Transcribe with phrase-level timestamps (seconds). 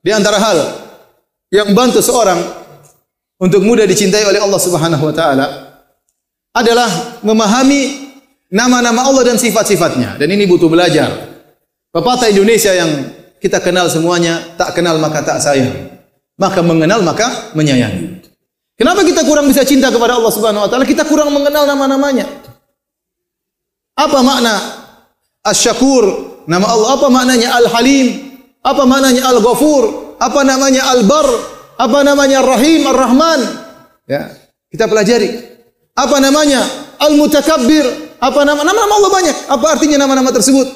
[0.00, 0.58] Di antara hal
[1.52, 2.40] yang bantu seorang
[3.36, 5.46] untuk mudah dicintai oleh Allah Subhanahu wa taala
[6.56, 8.12] adalah memahami
[8.48, 10.16] nama-nama Allah dan sifat-sifatnya.
[10.16, 11.08] Dan ini butuh belajar.
[11.92, 12.90] Pepatah Indonesia yang
[13.42, 16.00] kita kenal semuanya, tak kenal maka tak sayang.
[16.40, 18.24] Maka mengenal maka menyayangi.
[18.80, 20.88] Kenapa kita kurang bisa cinta kepada Allah Subhanahu wa taala?
[20.88, 22.24] Kita kurang mengenal nama-namanya.
[24.00, 24.54] Apa makna
[25.44, 26.32] Asy-Syakur?
[26.48, 28.29] Nama Allah apa maknanya Al-Halim?
[28.60, 30.16] Apa maknanya Al-Ghafur?
[30.20, 31.28] Apa namanya Al-Bar?
[31.80, 33.40] Apa namanya Ar-Rahim, Ar-Rahman?
[34.04, 34.36] Ya,
[34.68, 35.32] kita pelajari.
[35.96, 36.60] Apa namanya
[37.00, 38.12] Al-Mutakabbir?
[38.20, 39.36] Apa nama nama Allah banyak?
[39.48, 40.68] Apa artinya nama-nama tersebut?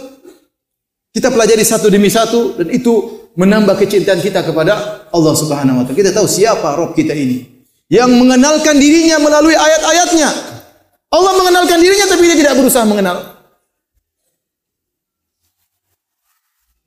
[1.12, 5.98] Kita pelajari satu demi satu dan itu menambah kecintaan kita kepada Allah Subhanahu wa taala.
[6.01, 7.45] Kita tahu siapa Rob kita ini
[7.93, 10.30] yang mengenalkan dirinya melalui ayat-ayatnya.
[11.12, 13.34] Allah mengenalkan dirinya tapi dia tidak berusaha mengenal.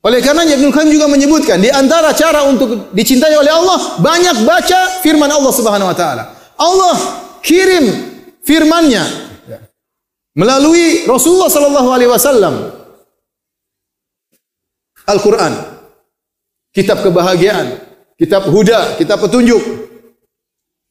[0.08, 5.04] Oleh karena Ibnu Qayyim juga menyebutkan di antara cara untuk dicintai oleh Allah banyak baca
[5.04, 6.32] firman Allah Subhanahu wa taala.
[6.56, 6.96] Allah
[7.44, 7.84] kirim
[8.40, 9.04] firman-Nya
[10.32, 12.54] melalui Rasulullah sallallahu alaihi wasallam.
[15.04, 15.76] Al-Qur'an.
[16.72, 17.76] Kitab kebahagiaan,
[18.16, 19.60] kitab huda, kitab petunjuk.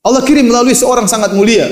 [0.05, 1.65] Allah kirim melalui seorang sangat mulia,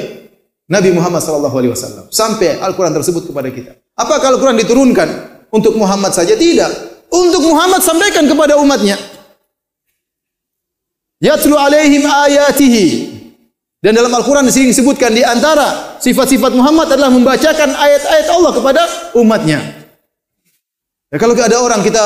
[0.65, 2.09] Nabi Muhammad sallallahu alaihi wasallam.
[2.09, 3.77] Sampai Al-Qur'an tersebut kepada kita.
[3.93, 5.09] Apakah Al-Qur'an diturunkan
[5.53, 6.33] untuk Muhammad saja?
[6.33, 8.99] Tidak untuk Muhammad sampaikan kepada umatnya.
[11.23, 13.16] Yatlu alaihim ayatihi.
[13.80, 18.81] Dan dalam Al-Quran di sini disebutkan di antara sifat-sifat Muhammad adalah membacakan ayat-ayat Allah kepada
[19.13, 19.61] umatnya.
[21.13, 22.02] Ya, kalau ada orang kita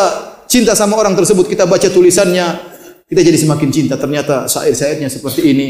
[0.51, 2.59] cinta sama orang tersebut, kita baca tulisannya,
[3.07, 3.95] kita jadi semakin cinta.
[3.95, 5.67] Ternyata syair-syairnya seperti ini,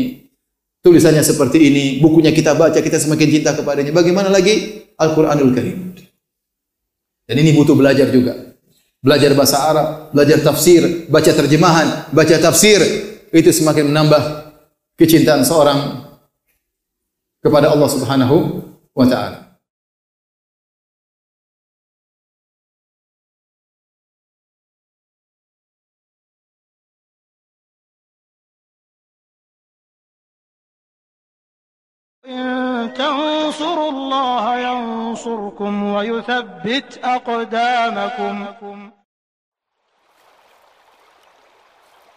[0.82, 3.94] tulisannya seperti ini, bukunya kita baca, kita semakin cinta kepadanya.
[3.94, 5.94] Bagaimana lagi Al-Quranul Karim?
[7.30, 8.49] Dan ini butuh belajar juga
[9.00, 12.80] belajar bahasa Arab, belajar tafsir, baca terjemahan, baca tafsir,
[13.32, 14.22] itu semakin menambah
[15.00, 16.06] kecintaan seorang
[17.40, 18.36] kepada Allah Subhanahu
[18.92, 19.49] wa taala.
[35.19, 38.35] ينصركم ويثبت أقدامكم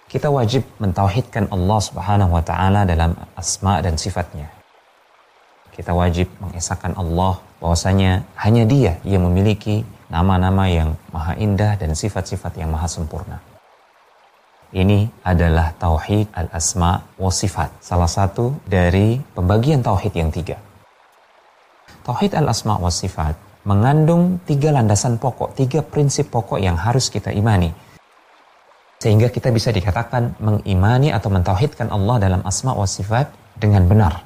[0.08, 4.48] Kita wajib mentauhidkan Allah Subhanahu wa taala dalam asma dan sifatnya.
[5.76, 12.56] Kita wajib mengesahkan Allah bahwasanya hanya Dia yang memiliki nama-nama yang maha indah dan sifat-sifat
[12.56, 13.44] yang maha sempurna.
[14.72, 20.56] Ini adalah tauhid al-asma wa sifat, salah satu dari pembagian tauhid yang tiga.
[22.03, 27.71] Tauhid al-asma wa sifat mengandung tiga landasan pokok, tiga prinsip pokok yang harus kita imani.
[28.99, 34.19] Sehingga kita bisa dikatakan mengimani atau mentauhidkan Allah dalam asma wa sifat dengan benar.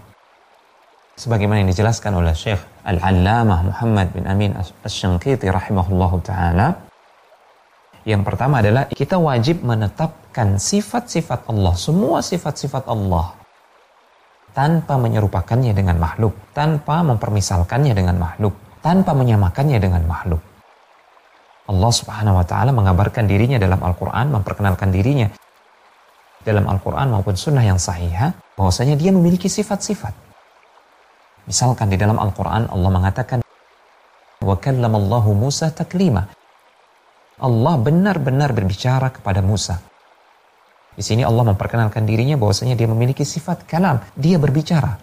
[1.16, 6.76] Sebagaimana yang dijelaskan oleh Syekh Al-Allamah Muhammad bin Amin Asy-Syanqiti rahimahullahu taala,
[8.08, 13.45] yang pertama adalah kita wajib menetapkan sifat-sifat Allah, semua sifat-sifat Allah
[14.56, 20.40] tanpa menyerupakannya dengan makhluk, tanpa mempermisalkannya dengan makhluk, tanpa menyamakannya dengan makhluk.
[21.68, 25.28] Allah Subhanahu wa taala mengabarkan dirinya dalam Al-Qur'an, memperkenalkan dirinya
[26.40, 30.16] dalam Al-Qur'an maupun sunnah yang sahih bahwasanya dia memiliki sifat-sifat.
[31.44, 33.38] Misalkan di dalam Al-Qur'an Allah mengatakan
[34.40, 36.24] wa kallamallahu Musa taklima.
[37.36, 39.95] Allah benar-benar berbicara kepada Musa.
[40.96, 44.96] Di sini Allah memperkenalkan dirinya bahwasanya dia memiliki sifat kalam, dia berbicara.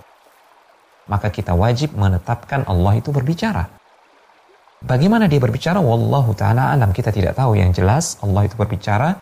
[1.05, 3.69] Maka kita wajib menetapkan Allah itu berbicara.
[4.83, 5.79] Bagaimana dia berbicara?
[5.79, 6.91] Wallahu ta'ala alam.
[6.91, 7.55] Kita tidak tahu.
[7.55, 9.15] Yang jelas Allah itu berbicara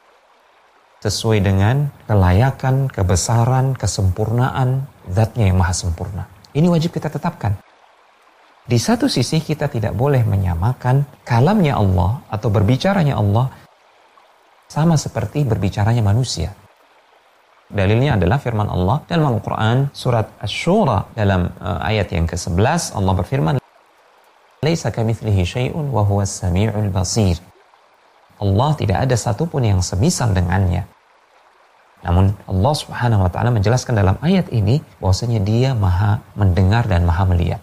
[1.01, 6.29] sesuai dengan kelayakan, kebesaran, kesempurnaan zatnya yang maha sempurna.
[6.53, 7.57] Ini wajib kita tetapkan.
[8.61, 13.49] Di satu sisi kita tidak boleh menyamakan kalamnya Allah atau berbicaranya Allah
[14.69, 16.53] sama seperti berbicaranya manusia.
[17.71, 23.53] Dalilnya adalah firman Allah dalam Al-Quran surat Ash-Shura dalam uh, ayat yang ke-11 Allah berfirman
[24.61, 27.41] Laisa kamitslihi syai'un wa huwa samiul basir.
[28.37, 30.85] Allah tidak ada satupun yang semisal dengannya.
[32.05, 37.25] Namun Allah Subhanahu wa taala menjelaskan dalam ayat ini bahwasanya Dia Maha mendengar dan Maha
[37.25, 37.61] melihat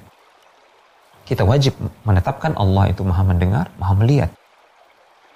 [1.28, 1.76] kita wajib
[2.08, 4.32] menetapkan Allah itu maha mendengar, maha melihat.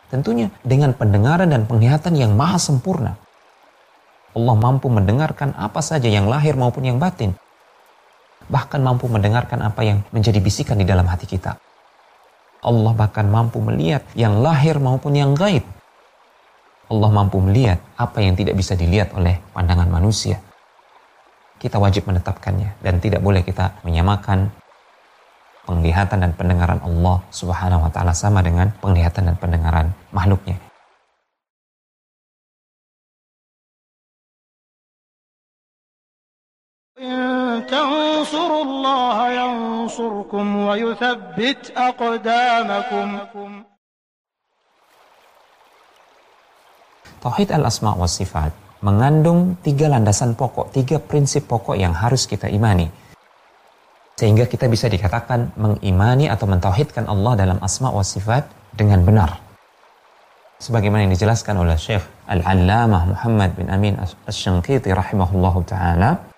[0.08, 3.20] Tentunya dengan pendengaran dan penglihatan yang maha sempurna.
[4.32, 7.36] Allah mampu mendengarkan apa saja yang lahir maupun yang batin.
[8.48, 11.60] Bahkan mampu mendengarkan apa yang menjadi bisikan di dalam hati kita.
[12.62, 15.66] Allah bahkan mampu melihat yang lahir maupun yang gaib.
[16.88, 20.40] Allah mampu melihat apa yang tidak bisa dilihat oleh pandangan manusia.
[21.60, 24.50] Kita wajib menetapkannya dan tidak boleh kita menyamakan
[25.68, 30.71] penglihatan dan pendengaran Allah Subhanahu wa taala sama dengan penglihatan dan pendengaran makhluknya.
[37.73, 43.07] تنصروا الله ينصركم ويثبت أقدامكم
[47.17, 48.53] Tauhid al-asma wa sifat
[48.85, 52.85] mengandung tiga landasan pokok, tiga prinsip pokok yang harus kita imani.
[54.17, 59.41] Sehingga kita bisa dikatakan mengimani atau mentauhidkan Allah dalam asma wa sifat dengan benar.
[60.57, 66.30] Sebagaimana yang dijelaskan oleh Syekh Al-Allamah Muhammad bin Amin As-Syanqiti rahimahullahu ta'ala.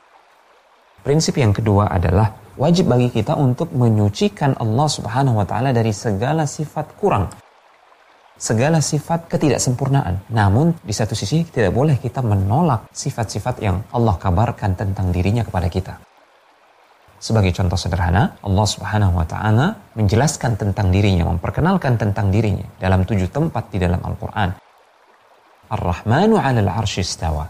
[1.05, 6.49] Prinsip yang kedua adalah wajib bagi kita untuk menyucikan Allah subhanahu wa ta'ala dari segala
[6.49, 7.29] sifat kurang
[8.35, 10.31] segala sifat ketidaksempurnaan.
[10.35, 15.71] Namun di satu sisi tidak boleh kita menolak sifat-sifat yang Allah kabarkan tentang dirinya kepada
[15.71, 15.95] kita.
[17.23, 23.33] Sebagai contoh sederhana, Allah Subhanahu wa taala menjelaskan tentang dirinya, memperkenalkan tentang dirinya dalam tujuh
[23.33, 24.53] tempat di dalam Al-Qur'an.
[25.73, 27.49] Ar-Rahmanu 'alal 'arsy istawa.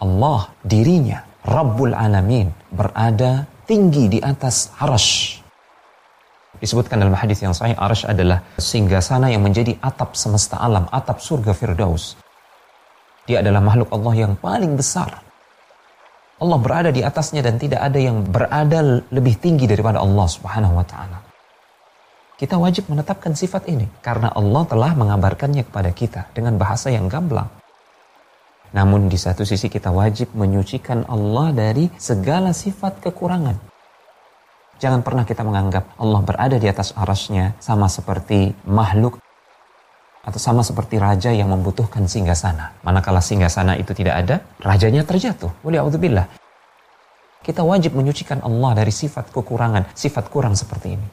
[0.00, 5.44] Allah dirinya Rabbul Alamin berada tinggi di atas arasy
[6.64, 11.50] Disebutkan dalam hadis yang sahih, Arsh adalah singgasana yang menjadi atap semesta alam, atap surga
[11.50, 12.14] Firdaus.
[13.26, 15.18] Dia adalah makhluk Allah yang paling besar.
[16.38, 20.86] Allah berada di atasnya dan tidak ada yang berada lebih tinggi daripada Allah Subhanahu wa
[20.86, 21.18] taala.
[22.34, 27.46] Kita wajib menetapkan sifat ini karena Allah telah mengabarkannya kepada kita dengan bahasa yang gamblang.
[28.74, 33.74] Namun di satu sisi kita wajib menyucikan Allah dari segala sifat kekurangan
[34.82, 39.22] Jangan pernah kita menganggap Allah berada di atas arasnya sama seperti makhluk
[40.24, 42.74] atau sama seperti raja yang membutuhkan singgasana.
[42.82, 45.52] Manakala singgasana itu tidak ada, rajanya terjatuh.
[45.62, 46.26] Waliyahudzubillah.
[47.44, 51.08] Kita wajib menyucikan Allah dari sifat kekurangan, sifat kurang seperti ini.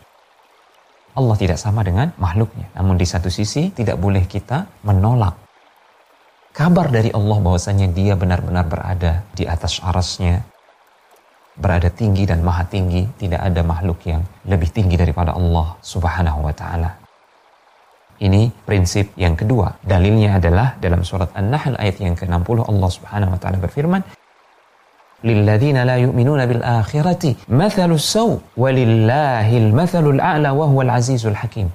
[1.11, 2.71] Allah tidak sama dengan makhluknya.
[2.71, 5.35] Namun di satu sisi tidak boleh kita menolak
[6.51, 10.43] kabar dari Allah bahwasanya dia benar-benar berada di atas arasnya,
[11.55, 16.53] berada tinggi dan maha tinggi, tidak ada makhluk yang lebih tinggi daripada Allah Subhanahu wa
[16.55, 16.91] taala.
[18.21, 19.81] Ini prinsip yang kedua.
[19.81, 24.01] Dalilnya adalah dalam surat An-Nahl ayat yang ke-60 Allah Subhanahu wa taala berfirman,
[25.25, 31.73] "Lilladzina la yu'minuna bil akhirati mathalus saw walillahil mathalul a'la wa huwal azizul hakim."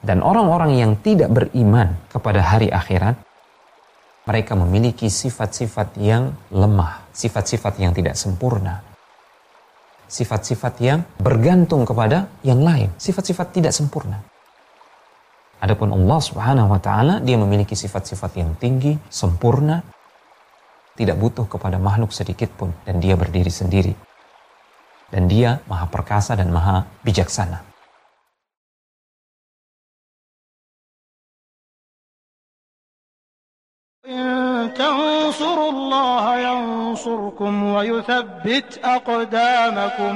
[0.00, 3.20] Dan orang-orang yang tidak beriman kepada hari akhirat,
[4.28, 8.84] mereka memiliki sifat-sifat yang lemah, sifat-sifat yang tidak sempurna.
[10.10, 14.18] Sifat-sifat yang bergantung kepada yang lain, sifat-sifat tidak sempurna.
[15.60, 19.84] Adapun Allah Subhanahu wa taala dia memiliki sifat-sifat yang tinggi, sempurna,
[20.98, 23.94] tidak butuh kepada makhluk sedikit pun dan dia berdiri sendiri.
[25.10, 27.69] Dan dia maha perkasa dan maha bijaksana.
[34.75, 40.15] تنصروا الله ينصركم ويثبت أقدامكم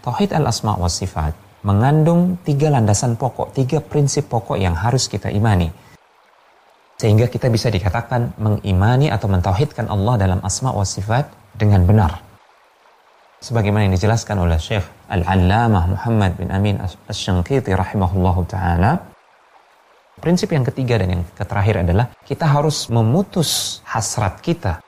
[0.00, 5.68] Tauhid al-asma wa sifat mengandung tiga landasan pokok, tiga prinsip pokok yang harus kita imani.
[6.96, 12.16] Sehingga kita bisa dikatakan mengimani atau mentauhidkan Allah dalam asma wa sifat dengan benar.
[13.44, 19.13] Sebagaimana yang dijelaskan oleh Syekh Al-Allamah Muhammad bin Amin As-Syanqiti rahimahullahu ta'ala
[20.15, 24.79] Prinsip yang ketiga dan yang terakhir adalah kita harus memutus hasrat kita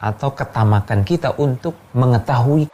[0.00, 2.64] atau ketamakan kita untuk mengetahui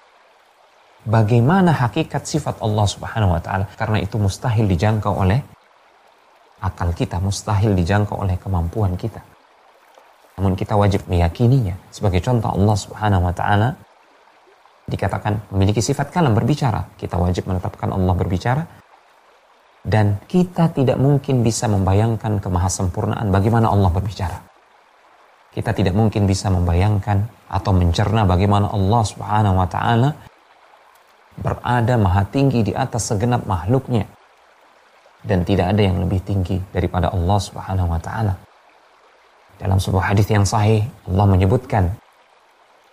[1.10, 5.42] bagaimana hakikat sifat Allah Subhanahu wa taala karena itu mustahil dijangkau oleh
[6.62, 9.18] akal kita, mustahil dijangkau oleh kemampuan kita.
[10.38, 11.74] Namun kita wajib meyakininya.
[11.90, 13.74] Sebagai contoh Allah Subhanahu wa taala
[14.86, 16.94] dikatakan memiliki sifat kalam berbicara.
[16.94, 18.62] Kita wajib menetapkan Allah berbicara
[19.84, 24.38] dan kita tidak mungkin bisa membayangkan kemahasempurnaan bagaimana Allah berbicara.
[25.50, 30.14] Kita tidak mungkin bisa membayangkan atau mencerna bagaimana Allah Subhanahu wa taala
[31.40, 34.06] berada maha tinggi di atas segenap makhluknya
[35.26, 38.34] dan tidak ada yang lebih tinggi daripada Allah Subhanahu wa taala.
[39.58, 41.92] Dalam sebuah hadis yang sahih Allah menyebutkan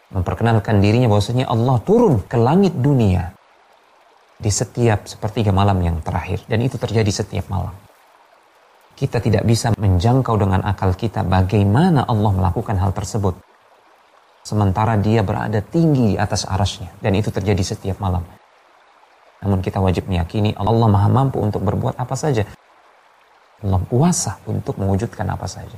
[0.10, 3.37] memperkenalkan dirinya bahwasanya Allah turun ke langit dunia
[4.38, 6.46] di setiap sepertiga malam yang terakhir.
[6.46, 7.74] Dan itu terjadi setiap malam.
[8.98, 13.38] Kita tidak bisa menjangkau dengan akal kita bagaimana Allah melakukan hal tersebut.
[14.42, 16.90] Sementara dia berada tinggi di atas arasnya.
[17.02, 18.26] Dan itu terjadi setiap malam.
[19.44, 22.46] Namun kita wajib meyakini Allah maha mampu untuk berbuat apa saja.
[23.62, 25.78] Allah kuasa untuk mewujudkan apa saja.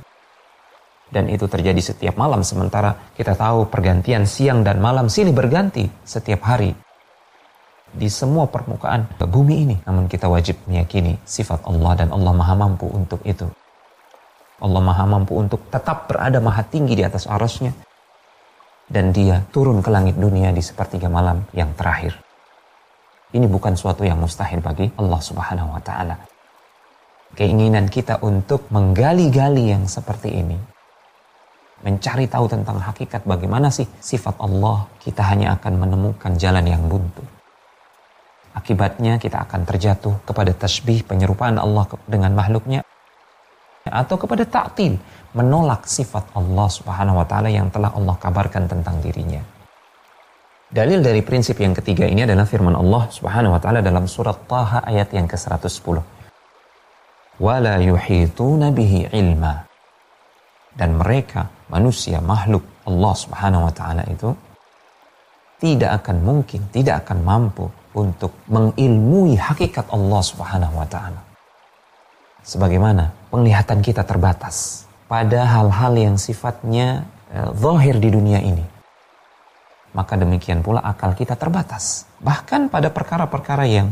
[1.10, 6.46] Dan itu terjadi setiap malam sementara kita tahu pergantian siang dan malam silih berganti setiap
[6.46, 6.70] hari
[7.90, 9.76] di semua permukaan bumi ini.
[9.86, 13.46] Namun kita wajib meyakini sifat Allah dan Allah maha mampu untuk itu.
[14.60, 17.74] Allah maha mampu untuk tetap berada maha tinggi di atas arasnya.
[18.90, 22.18] Dan dia turun ke langit dunia di sepertiga malam yang terakhir.
[23.30, 26.18] Ini bukan suatu yang mustahil bagi Allah subhanahu wa ta'ala.
[27.38, 30.58] Keinginan kita untuk menggali-gali yang seperti ini.
[31.86, 34.90] Mencari tahu tentang hakikat bagaimana sih sifat Allah.
[34.98, 37.39] Kita hanya akan menemukan jalan yang buntu
[38.60, 42.84] Akibatnya kita akan terjatuh kepada tasbih penyerupaan Allah dengan makhluknya
[43.88, 45.00] atau kepada ta'til
[45.32, 49.40] menolak sifat Allah Subhanahu wa taala yang telah Allah kabarkan tentang dirinya.
[50.68, 54.84] Dalil dari prinsip yang ketiga ini adalah firman Allah Subhanahu wa taala dalam surat Taha
[54.84, 55.96] ayat yang ke-110.
[57.40, 59.64] Wala yuhituna bihi ilma.
[60.76, 64.36] Dan mereka manusia makhluk Allah Subhanahu wa taala itu
[65.64, 71.20] tidak akan mungkin, tidak akan mampu untuk mengilmui hakikat Allah Subhanahu wa taala.
[72.40, 78.64] Sebagaimana penglihatan kita terbatas pada hal-hal yang sifatnya eh, zahir di dunia ini.
[79.90, 82.06] Maka demikian pula akal kita terbatas.
[82.22, 83.90] Bahkan pada perkara-perkara yang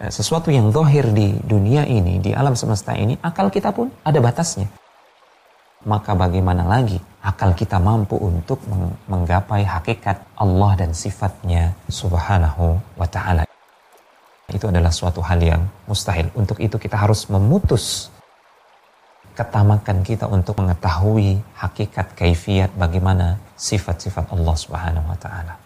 [0.00, 4.18] eh, sesuatu yang zahir di dunia ini, di alam semesta ini, akal kita pun ada
[4.18, 4.66] batasnya
[5.86, 8.58] maka bagaimana lagi akal kita mampu untuk
[9.06, 13.46] menggapai hakikat Allah dan sifatnya subhanahu wa ta'ala.
[14.50, 16.28] Itu adalah suatu hal yang mustahil.
[16.34, 18.10] Untuk itu kita harus memutus
[19.38, 25.61] ketamakan kita untuk mengetahui hakikat kaifiat bagaimana sifat-sifat Allah subhanahu wa ta'ala.